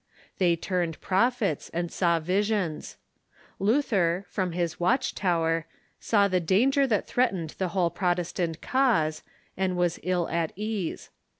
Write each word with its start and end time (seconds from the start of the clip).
They 0.39 0.55
turned 0.55 0.99
prophets, 0.99 1.69
and 1.75 1.91
saw 1.91 2.19
visions. 2.19 2.97
Luther, 3.59 4.25
from 4.31 4.53
his 4.53 4.79
watch 4.79 5.13
tower, 5.13 5.67
saw 5.99 6.27
the 6.27 6.39
danger 6.39 6.87
that 6.87 7.05
threatened 7.05 7.51
the 7.59 7.67
whole 7.67 7.91
Protestant 7.91 8.63
cause, 8.63 9.21
and 9.55 9.77
was 9.77 9.99
ill 10.01 10.27
at 10.29 10.53
ease. 10.55 11.11